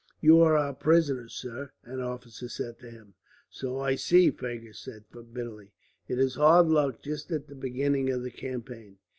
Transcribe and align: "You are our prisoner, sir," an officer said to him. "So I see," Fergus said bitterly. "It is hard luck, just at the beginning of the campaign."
"You 0.19 0.39
are 0.39 0.57
our 0.57 0.73
prisoner, 0.73 1.29
sir," 1.29 1.73
an 1.83 1.99
officer 1.99 2.49
said 2.49 2.79
to 2.79 2.89
him. 2.89 3.13
"So 3.51 3.77
I 3.79 3.93
see," 3.93 4.31
Fergus 4.31 4.79
said 4.79 5.03
bitterly. 5.11 5.73
"It 6.07 6.17
is 6.17 6.33
hard 6.33 6.65
luck, 6.69 7.03
just 7.03 7.31
at 7.31 7.45
the 7.45 7.53
beginning 7.53 8.09
of 8.09 8.23
the 8.23 8.31
campaign." 8.31 8.97